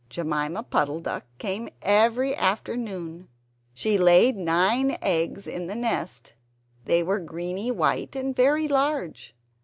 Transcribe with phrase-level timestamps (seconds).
[0.09, 3.27] Jemima Puddle duck came every afternoon;
[3.71, 6.33] she laid nine eggs in the nest.
[6.85, 9.35] They were greeny white and very large.